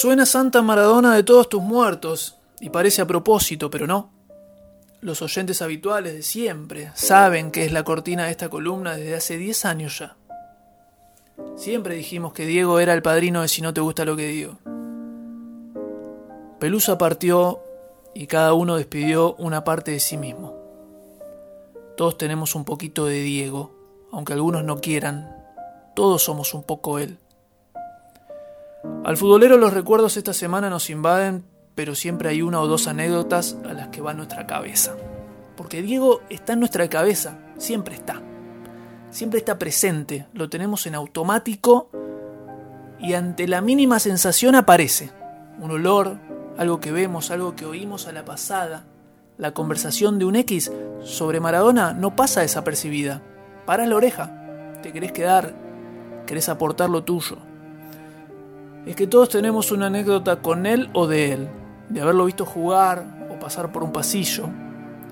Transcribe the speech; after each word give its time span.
Suena 0.00 0.26
Santa 0.26 0.62
Maradona 0.62 1.16
de 1.16 1.24
todos 1.24 1.48
tus 1.48 1.60
muertos, 1.60 2.36
y 2.60 2.70
parece 2.70 3.02
a 3.02 3.06
propósito, 3.08 3.68
pero 3.68 3.88
no. 3.88 4.10
Los 5.00 5.22
oyentes 5.22 5.60
habituales 5.60 6.14
de 6.14 6.22
siempre 6.22 6.92
saben 6.94 7.50
que 7.50 7.64
es 7.64 7.72
la 7.72 7.82
cortina 7.82 8.26
de 8.26 8.30
esta 8.30 8.48
columna 8.48 8.94
desde 8.94 9.16
hace 9.16 9.36
10 9.38 9.64
años 9.64 9.98
ya. 9.98 10.16
Siempre 11.56 11.96
dijimos 11.96 12.32
que 12.32 12.46
Diego 12.46 12.78
era 12.78 12.94
el 12.94 13.02
padrino 13.02 13.42
de 13.42 13.48
Si 13.48 13.60
no 13.60 13.74
te 13.74 13.80
gusta 13.80 14.04
lo 14.04 14.14
que 14.14 14.28
digo. 14.28 14.58
Pelusa 16.60 16.96
partió 16.96 17.58
y 18.14 18.28
cada 18.28 18.54
uno 18.54 18.76
despidió 18.76 19.34
una 19.34 19.64
parte 19.64 19.90
de 19.90 19.98
sí 19.98 20.16
mismo. 20.16 20.54
Todos 21.96 22.16
tenemos 22.16 22.54
un 22.54 22.64
poquito 22.64 23.06
de 23.06 23.20
Diego, 23.20 23.74
aunque 24.12 24.34
algunos 24.34 24.62
no 24.62 24.80
quieran, 24.80 25.44
todos 25.96 26.22
somos 26.22 26.54
un 26.54 26.62
poco 26.62 27.00
él. 27.00 27.18
Al 29.08 29.16
futbolero 29.16 29.56
los 29.56 29.72
recuerdos 29.72 30.18
esta 30.18 30.34
semana 30.34 30.68
nos 30.68 30.90
invaden, 30.90 31.42
pero 31.74 31.94
siempre 31.94 32.28
hay 32.28 32.42
una 32.42 32.60
o 32.60 32.66
dos 32.66 32.88
anécdotas 32.88 33.56
a 33.64 33.72
las 33.72 33.88
que 33.88 34.02
va 34.02 34.12
nuestra 34.12 34.46
cabeza. 34.46 34.96
Porque 35.56 35.80
Diego 35.80 36.20
está 36.28 36.52
en 36.52 36.58
nuestra 36.58 36.86
cabeza, 36.90 37.38
siempre 37.56 37.94
está. 37.94 38.20
Siempre 39.08 39.38
está 39.38 39.58
presente, 39.58 40.26
lo 40.34 40.50
tenemos 40.50 40.86
en 40.86 40.94
automático 40.94 41.88
y 42.98 43.14
ante 43.14 43.48
la 43.48 43.62
mínima 43.62 43.98
sensación 43.98 44.54
aparece. 44.54 45.10
Un 45.58 45.70
olor, 45.70 46.18
algo 46.58 46.78
que 46.78 46.92
vemos, 46.92 47.30
algo 47.30 47.56
que 47.56 47.64
oímos 47.64 48.08
a 48.08 48.12
la 48.12 48.26
pasada. 48.26 48.84
La 49.38 49.54
conversación 49.54 50.18
de 50.18 50.26
un 50.26 50.36
X 50.36 50.70
sobre 51.02 51.40
Maradona 51.40 51.94
no 51.94 52.14
pasa 52.14 52.42
desapercibida. 52.42 53.22
Paras 53.64 53.88
la 53.88 53.96
oreja, 53.96 54.78
te 54.82 54.92
querés 54.92 55.12
quedar, 55.12 55.54
querés 56.26 56.50
aportar 56.50 56.90
lo 56.90 57.04
tuyo 57.04 57.47
es 58.88 58.96
que 58.96 59.06
todos 59.06 59.28
tenemos 59.28 59.70
una 59.70 59.88
anécdota 59.88 60.36
con 60.36 60.64
él 60.64 60.88
o 60.94 61.06
de 61.06 61.32
él, 61.32 61.48
de 61.90 62.00
haberlo 62.00 62.24
visto 62.24 62.46
jugar 62.46 63.04
o 63.30 63.38
pasar 63.38 63.70
por 63.70 63.84
un 63.84 63.92
pasillo, 63.92 64.48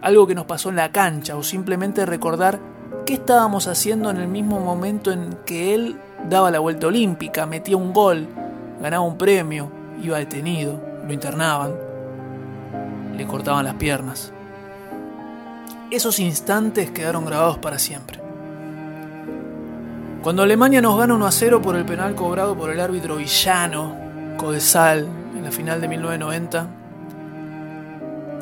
algo 0.00 0.26
que 0.26 0.34
nos 0.34 0.46
pasó 0.46 0.70
en 0.70 0.76
la 0.76 0.90
cancha 0.90 1.36
o 1.36 1.42
simplemente 1.42 2.06
recordar 2.06 2.60
qué 3.04 3.12
estábamos 3.14 3.68
haciendo 3.68 4.08
en 4.08 4.16
el 4.16 4.26
mismo 4.26 4.58
momento 4.58 5.12
en 5.12 5.36
que 5.44 5.74
él 5.74 5.98
daba 6.30 6.50
la 6.50 6.60
vuelta 6.60 6.86
olímpica, 6.86 7.44
metía 7.44 7.76
un 7.76 7.92
gol, 7.92 8.26
ganaba 8.80 9.04
un 9.04 9.18
premio, 9.18 9.70
iba 10.02 10.16
detenido, 10.16 10.80
lo 11.06 11.12
internaban, 11.12 11.74
le 13.18 13.26
cortaban 13.26 13.66
las 13.66 13.74
piernas. 13.74 14.32
Esos 15.90 16.18
instantes 16.20 16.90
quedaron 16.90 17.26
grabados 17.26 17.58
para 17.58 17.78
siempre. 17.78 18.27
Cuando 20.22 20.42
Alemania 20.42 20.82
nos 20.82 20.98
gana 20.98 21.14
1 21.14 21.26
a 21.26 21.30
0 21.30 21.62
por 21.62 21.76
el 21.76 21.84
penal 21.84 22.16
cobrado 22.16 22.56
por 22.56 22.70
el 22.70 22.80
árbitro 22.80 23.16
villano 23.16 23.94
Codesal 24.36 25.06
en 25.36 25.44
la 25.44 25.52
final 25.52 25.80
de 25.80 25.86
1990, 25.86 26.66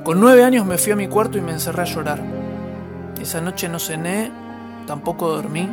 con 0.03 0.19
nueve 0.19 0.43
años 0.43 0.65
me 0.65 0.79
fui 0.79 0.93
a 0.93 0.97
mi 0.97 1.07
cuarto 1.07 1.37
y 1.37 1.43
me 1.43 1.53
encerré 1.53 1.83
a 1.83 1.85
llorar. 1.85 2.21
Esa 3.21 3.43
noche 3.43 3.69
no 3.69 3.79
cené, 3.79 4.33
tampoco 4.87 5.29
dormí. 5.29 5.69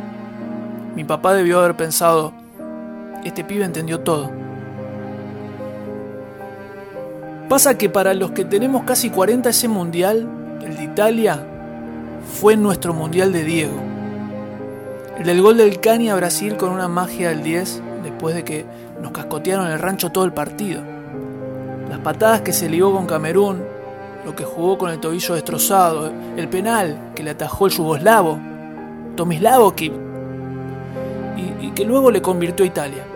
Mi 0.94 1.04
papá 1.04 1.32
debió 1.32 1.60
haber 1.60 1.74
pensado, 1.74 2.34
este 3.24 3.42
pibe 3.42 3.64
entendió 3.64 4.00
todo. 4.00 4.30
Pasa 7.48 7.78
que 7.78 7.88
para 7.88 8.12
los 8.12 8.32
que 8.32 8.44
tenemos 8.44 8.82
casi 8.84 9.08
40 9.08 9.48
ese 9.48 9.68
mundial, 9.68 10.28
el 10.62 10.76
de 10.76 10.84
Italia, 10.84 11.46
fue 12.40 12.56
nuestro 12.56 12.92
mundial 12.92 13.32
de 13.32 13.44
Diego. 13.44 13.93
El 15.18 15.26
del 15.26 15.42
gol 15.42 15.56
del 15.56 15.80
Cani 15.80 16.10
a 16.10 16.16
Brasil 16.16 16.56
con 16.56 16.70
una 16.70 16.88
magia 16.88 17.28
del 17.28 17.44
10 17.44 17.82
después 18.02 18.34
de 18.34 18.44
que 18.44 18.66
nos 19.00 19.12
cascotearon 19.12 19.68
el 19.68 19.78
rancho 19.78 20.10
todo 20.10 20.24
el 20.24 20.32
partido. 20.32 20.82
Las 21.88 22.00
patadas 22.00 22.40
que 22.40 22.52
se 22.52 22.68
ligó 22.68 22.92
con 22.92 23.06
Camerún, 23.06 23.62
lo 24.24 24.34
que 24.34 24.44
jugó 24.44 24.76
con 24.76 24.90
el 24.90 24.98
tobillo 24.98 25.34
destrozado, 25.34 26.12
el 26.36 26.48
penal 26.48 27.12
que 27.14 27.22
le 27.22 27.30
atajó 27.30 27.66
el 27.66 27.72
yugoslavo, 27.72 28.40
Tomislavo 29.14 29.72
y, 29.78 29.92
y 31.66 31.70
que 31.70 31.84
luego 31.84 32.10
le 32.10 32.20
convirtió 32.20 32.64
a 32.64 32.68
Italia. 32.68 33.06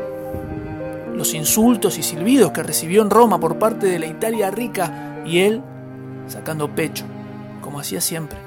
Los 1.14 1.34
insultos 1.34 1.98
y 1.98 2.04
silbidos 2.04 2.52
que 2.52 2.62
recibió 2.62 3.02
en 3.02 3.10
Roma 3.10 3.40
por 3.40 3.58
parte 3.58 3.88
de 3.88 3.98
la 3.98 4.06
Italia 4.06 4.52
rica 4.52 5.22
y 5.26 5.40
él 5.40 5.62
sacando 6.28 6.72
pecho, 6.72 7.04
como 7.60 7.80
hacía 7.80 8.00
siempre. 8.00 8.38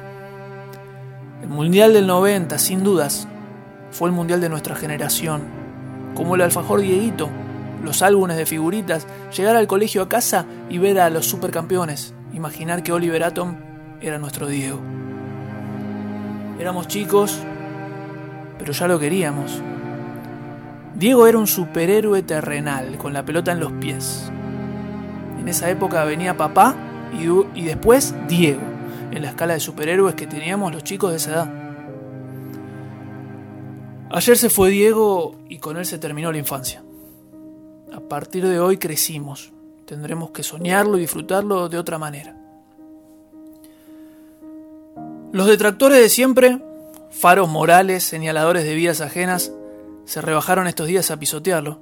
El 1.41 1.49
Mundial 1.49 1.91
del 1.91 2.07
90, 2.07 2.57
sin 2.57 2.83
dudas, 2.83 3.27
fue 3.91 4.09
el 4.09 4.15
mundial 4.15 4.41
de 4.41 4.49
nuestra 4.49 4.75
generación. 4.75 5.43
Como 6.15 6.35
el 6.35 6.41
alfajor 6.41 6.81
Dieguito, 6.81 7.29
los 7.83 8.01
álbumes 8.01 8.37
de 8.37 8.45
figuritas, 8.45 9.05
llegar 9.35 9.55
al 9.55 9.67
colegio 9.67 10.01
a 10.01 10.09
casa 10.09 10.45
y 10.69 10.77
ver 10.77 10.99
a 10.99 11.09
los 11.09 11.25
supercampeones, 11.25 12.13
imaginar 12.33 12.83
que 12.83 12.93
Oliver 12.93 13.23
Atom 13.23 13.55
era 14.01 14.17
nuestro 14.17 14.47
Diego. 14.47 14.79
Éramos 16.59 16.87
chicos, 16.87 17.39
pero 18.57 18.71
ya 18.71 18.87
lo 18.87 18.99
queríamos. 18.99 19.61
Diego 20.95 21.27
era 21.27 21.37
un 21.37 21.47
superhéroe 21.47 22.21
terrenal, 22.21 22.97
con 22.97 23.13
la 23.13 23.25
pelota 23.25 23.51
en 23.51 23.59
los 23.59 23.71
pies. 23.73 24.31
En 25.39 25.47
esa 25.47 25.69
época 25.69 26.03
venía 26.03 26.37
papá 26.37 26.75
y, 27.13 27.25
y 27.59 27.65
después 27.65 28.13
Diego, 28.27 28.61
en 29.11 29.23
la 29.23 29.29
escala 29.29 29.55
de 29.55 29.59
superhéroes 29.59 30.15
que 30.15 30.27
teníamos 30.27 30.71
los 30.71 30.83
chicos 30.83 31.11
de 31.11 31.17
esa 31.17 31.31
edad. 31.31 31.60
Ayer 34.13 34.37
se 34.37 34.49
fue 34.49 34.69
Diego 34.69 35.35
y 35.47 35.59
con 35.59 35.77
él 35.77 35.85
se 35.85 35.97
terminó 35.97 36.33
la 36.33 36.37
infancia. 36.37 36.83
A 37.93 38.01
partir 38.01 38.45
de 38.45 38.59
hoy 38.59 38.77
crecimos. 38.77 39.53
Tendremos 39.85 40.31
que 40.31 40.43
soñarlo 40.43 40.97
y 40.97 41.01
disfrutarlo 41.01 41.69
de 41.69 41.77
otra 41.77 41.97
manera. 41.97 42.35
Los 45.31 45.47
detractores 45.47 45.99
de 45.99 46.09
siempre, 46.09 46.61
faros 47.09 47.47
morales, 47.47 48.03
señaladores 48.03 48.65
de 48.65 48.75
vidas 48.75 48.99
ajenas, 48.99 49.53
se 50.03 50.19
rebajaron 50.19 50.67
estos 50.67 50.87
días 50.87 51.09
a 51.09 51.17
pisotearlo. 51.17 51.79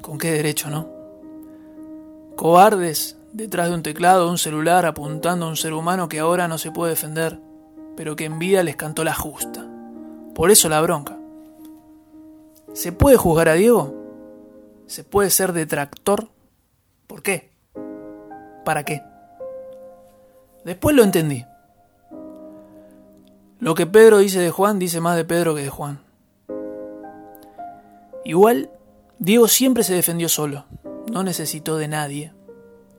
¿Con 0.00 0.16
qué 0.16 0.30
derecho, 0.30 0.70
no? 0.70 0.88
Cobardes 2.36 3.16
detrás 3.32 3.68
de 3.68 3.74
un 3.74 3.82
teclado 3.82 4.28
o 4.28 4.30
un 4.30 4.38
celular 4.38 4.86
apuntando 4.86 5.46
a 5.46 5.48
un 5.48 5.56
ser 5.56 5.72
humano 5.72 6.08
que 6.08 6.20
ahora 6.20 6.46
no 6.46 6.56
se 6.56 6.70
puede 6.70 6.90
defender, 6.90 7.40
pero 7.96 8.14
que 8.14 8.26
en 8.26 8.38
vida 8.38 8.62
les 8.62 8.76
cantó 8.76 9.02
la 9.02 9.14
justa. 9.14 9.69
Por 10.40 10.50
eso 10.50 10.70
la 10.70 10.80
bronca. 10.80 11.18
¿Se 12.72 12.92
puede 12.92 13.18
juzgar 13.18 13.50
a 13.50 13.52
Diego? 13.52 13.94
¿Se 14.86 15.04
puede 15.04 15.28
ser 15.28 15.52
detractor? 15.52 16.30
¿Por 17.06 17.20
qué? 17.20 17.50
¿Para 18.64 18.82
qué? 18.82 19.02
Después 20.64 20.96
lo 20.96 21.02
entendí. 21.02 21.44
Lo 23.58 23.74
que 23.74 23.86
Pedro 23.86 24.16
dice 24.16 24.40
de 24.40 24.50
Juan 24.50 24.78
dice 24.78 24.98
más 25.02 25.14
de 25.14 25.26
Pedro 25.26 25.54
que 25.54 25.60
de 25.60 25.68
Juan. 25.68 26.00
Igual, 28.24 28.70
Diego 29.18 29.46
siempre 29.46 29.84
se 29.84 29.92
defendió 29.92 30.30
solo, 30.30 30.64
no 31.12 31.22
necesitó 31.22 31.76
de 31.76 31.88
nadie. 31.88 32.32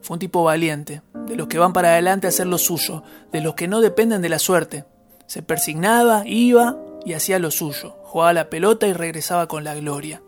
Fue 0.00 0.14
un 0.14 0.20
tipo 0.20 0.44
valiente, 0.44 1.02
de 1.26 1.34
los 1.34 1.48
que 1.48 1.58
van 1.58 1.72
para 1.72 1.88
adelante 1.88 2.28
a 2.28 2.30
hacer 2.30 2.46
lo 2.46 2.58
suyo, 2.58 3.02
de 3.32 3.40
los 3.40 3.54
que 3.54 3.66
no 3.66 3.80
dependen 3.80 4.22
de 4.22 4.28
la 4.28 4.38
suerte. 4.38 4.84
Se 5.26 5.42
persignaba, 5.42 6.22
iba 6.24 6.78
y 7.04 7.14
hacía 7.14 7.38
lo 7.38 7.50
suyo, 7.50 7.96
jugaba 8.04 8.32
la 8.32 8.50
pelota 8.50 8.86
y 8.86 8.92
regresaba 8.92 9.48
con 9.48 9.64
la 9.64 9.74
gloria. 9.74 10.22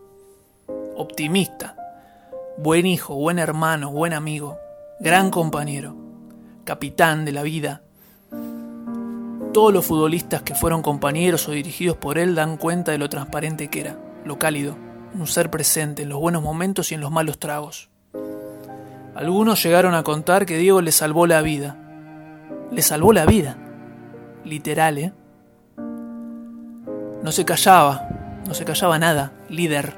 Optimista, 0.97 1.77
buen 2.57 2.87
hijo, 2.87 3.15
buen 3.15 3.39
hermano, 3.39 3.91
buen 3.91 4.13
amigo, 4.13 4.59
gran 5.01 5.31
compañero, 5.31 5.97
capitán 6.65 7.25
de 7.25 7.33
la 7.33 7.43
vida. 7.43 7.83
Todos 9.53 9.73
los 9.73 9.85
futbolistas 9.85 10.43
que 10.43 10.55
fueron 10.55 10.83
compañeros 10.83 11.49
o 11.49 11.53
dirigidos 11.53 11.97
por 11.97 12.19
él 12.19 12.35
dan 12.35 12.57
cuenta 12.57 12.93
de 12.93 12.99
lo 12.99 13.09
transparente 13.09 13.69
que 13.69 13.81
era, 13.81 13.97
lo 14.25 14.39
cálido, 14.39 14.77
un 15.15 15.27
ser 15.27 15.51
presente 15.51 16.03
en 16.03 16.09
los 16.09 16.19
buenos 16.19 16.43
momentos 16.43 16.91
y 16.91 16.95
en 16.95 17.01
los 17.01 17.13
malos 17.13 17.39
tragos. 17.39 17.89
Algunos 19.15 19.63
llegaron 19.63 19.95
a 19.95 20.03
contar 20.03 20.45
que 20.45 20.59
Diego 20.59 20.81
le 20.81 20.91
salvó 20.91 21.29
la 21.29 21.41
vida. 21.41 21.77
Le 22.73 22.83
salvó 22.83 23.13
la 23.13 23.27
vida. 23.27 23.57
Literal, 24.45 24.99
¿eh? 24.99 25.13
No 27.25 27.33
se 27.33 27.47
callaba, 27.47 28.07
no 28.47 28.53
se 28.53 28.67
callaba 28.67 28.99
nada, 28.99 29.33
líder. 29.49 29.95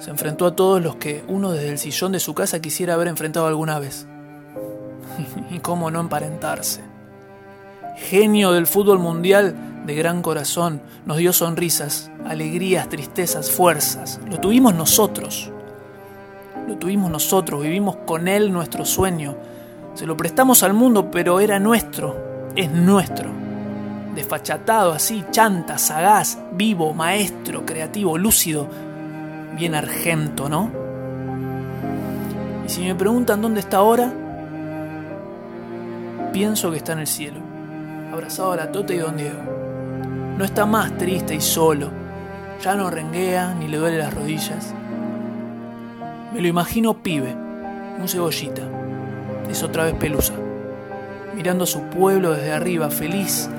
Se 0.00 0.10
enfrentó 0.10 0.44
a 0.44 0.54
todos 0.54 0.82
los 0.82 0.96
que 0.96 1.24
uno 1.28 1.50
desde 1.50 1.70
el 1.70 1.78
sillón 1.78 2.12
de 2.12 2.20
su 2.20 2.34
casa 2.34 2.60
quisiera 2.60 2.92
haber 2.92 3.08
enfrentado 3.08 3.46
alguna 3.46 3.78
vez. 3.78 4.06
y 5.50 5.60
cómo 5.60 5.90
no 5.90 5.98
emparentarse. 5.98 6.82
Genio 7.96 8.52
del 8.52 8.66
fútbol 8.66 8.98
mundial, 8.98 9.54
de 9.86 9.94
gran 9.94 10.20
corazón, 10.20 10.82
nos 11.06 11.16
dio 11.16 11.32
sonrisas, 11.32 12.10
alegrías, 12.26 12.90
tristezas, 12.90 13.50
fuerzas. 13.50 14.20
Lo 14.30 14.38
tuvimos 14.40 14.74
nosotros. 14.74 15.50
Lo 16.68 16.76
tuvimos 16.76 17.10
nosotros, 17.10 17.62
vivimos 17.62 17.96
con 17.96 18.28
él 18.28 18.52
nuestro 18.52 18.84
sueño. 18.84 19.36
Se 19.94 20.04
lo 20.04 20.18
prestamos 20.18 20.62
al 20.64 20.74
mundo, 20.74 21.10
pero 21.10 21.40
era 21.40 21.58
nuestro, 21.58 22.50
es 22.56 22.70
nuestro 22.70 23.40
desfachatado 24.14 24.92
así, 24.92 25.24
chanta, 25.30 25.78
sagaz, 25.78 26.38
vivo, 26.52 26.92
maestro, 26.94 27.64
creativo, 27.64 28.18
lúcido, 28.18 28.68
bien 29.56 29.74
argento, 29.74 30.48
¿no? 30.48 30.70
Y 32.66 32.68
si 32.68 32.82
me 32.82 32.94
preguntan 32.94 33.42
dónde 33.42 33.60
está 33.60 33.78
ahora, 33.78 34.12
pienso 36.32 36.70
que 36.70 36.78
está 36.78 36.92
en 36.92 37.00
el 37.00 37.06
cielo, 37.06 37.40
abrazado 38.12 38.52
a 38.52 38.56
la 38.56 38.72
Tota 38.72 38.94
y 38.94 38.98
Don 38.98 39.16
Diego. 39.16 39.38
No 40.36 40.44
está 40.44 40.66
más 40.66 40.96
triste 40.96 41.34
y 41.34 41.40
solo, 41.40 41.90
ya 42.62 42.74
no 42.74 42.90
renguea 42.90 43.54
ni 43.54 43.68
le 43.68 43.78
duele 43.78 43.98
las 43.98 44.14
rodillas. 44.14 44.74
Me 46.32 46.40
lo 46.40 46.48
imagino 46.48 47.02
pibe, 47.02 47.34
un 47.98 48.08
cebollita, 48.08 48.62
es 49.48 49.62
otra 49.62 49.84
vez 49.84 49.94
pelusa, 49.94 50.34
mirando 51.34 51.64
a 51.64 51.66
su 51.66 51.82
pueblo 51.82 52.32
desde 52.32 52.52
arriba, 52.52 52.88
feliz, 52.88 53.50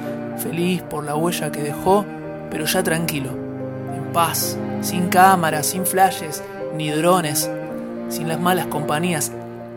feliz 0.41 0.81
por 0.81 1.03
la 1.03 1.15
huella 1.15 1.51
que 1.51 1.61
dejó, 1.61 2.05
pero 2.49 2.65
ya 2.65 2.83
tranquilo, 2.83 3.29
en 3.95 4.11
paz, 4.11 4.57
sin 4.81 5.07
cámaras, 5.07 5.67
sin 5.67 5.85
flashes, 5.85 6.43
ni 6.75 6.89
drones, 6.89 7.49
sin 8.09 8.27
las 8.27 8.39
malas 8.39 8.67
compañías, 8.67 9.31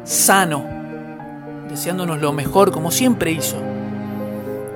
sano, 0.05 0.65
deseándonos 1.69 2.21
lo 2.21 2.33
mejor 2.33 2.73
como 2.73 2.91
siempre 2.91 3.31
hizo, 3.31 3.57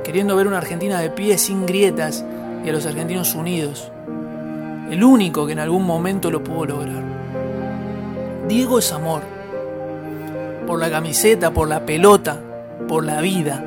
queriendo 0.05 0.37
ver 0.37 0.47
una 0.47 0.59
Argentina 0.59 1.01
de 1.01 1.11
pie 1.11 1.39
sin 1.39 1.67
grietas 1.67 2.25
y 2.65 2.69
a 2.69 2.73
los 2.73 2.87
argentinos 2.87 3.35
unidos, 3.35 3.91
el 4.91 5.03
único 5.03 5.47
que 5.47 5.53
en 5.53 5.59
algún 5.59 5.85
momento 5.85 6.31
lo 6.31 6.43
pudo 6.43 6.67
lograr. 6.67 7.03
Diego 8.49 8.79
es 8.79 8.93
amor, 8.93 9.23
por 10.67 10.79
la 10.79 10.91
camiseta, 10.91 11.51
por 11.51 11.69
la 11.69 11.85
pelota, 11.85 12.39
por 12.89 13.05
la 13.05 13.21
vida, 13.21 13.65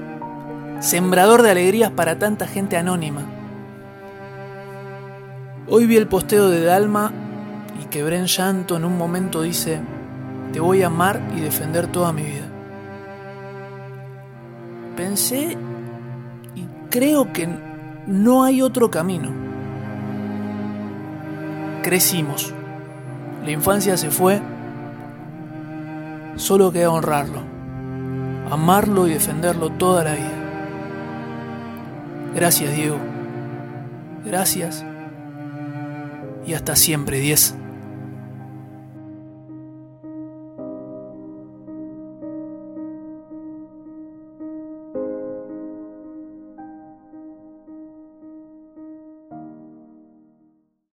sembrador 0.81 1.43
de 1.43 1.51
alegrías 1.51 1.91
para 1.91 2.17
tanta 2.17 2.47
gente 2.47 2.75
anónima. 2.75 3.21
Hoy 5.69 5.85
vi 5.85 5.95
el 5.95 6.07
posteo 6.07 6.49
de 6.49 6.63
Dalma 6.63 7.11
y 7.81 7.85
quebré 7.85 8.17
en 8.17 8.25
llanto 8.25 8.75
en 8.75 8.83
un 8.83 8.97
momento 8.97 9.43
dice, 9.43 9.79
te 10.51 10.59
voy 10.59 10.81
a 10.81 10.87
amar 10.87 11.21
y 11.37 11.39
defender 11.39 11.87
toda 11.87 12.11
mi 12.11 12.23
vida. 12.23 12.47
Pensé 14.97 15.55
y 16.55 16.67
creo 16.89 17.31
que 17.31 17.47
no 18.07 18.43
hay 18.43 18.63
otro 18.63 18.89
camino. 18.89 19.29
Crecimos. 21.83 22.53
La 23.45 23.51
infancia 23.51 23.97
se 23.97 24.09
fue. 24.09 24.41
Solo 26.37 26.71
queda 26.71 26.89
honrarlo, 26.89 27.39
amarlo 28.49 29.07
y 29.07 29.13
defenderlo 29.13 29.69
toda 29.69 30.03
la 30.03 30.13
vida. 30.13 30.40
Gracias, 32.33 32.75
Diego. 32.75 32.97
Gracias. 34.25 34.85
Y 36.45 36.53
hasta 36.53 36.75
siempre, 36.75 37.19
10. 37.19 37.55